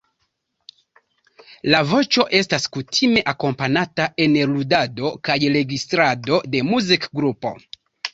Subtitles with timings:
[1.73, 7.53] La voĉo estas kutime akompanata en ludado kaj registrado de muzikgrupo.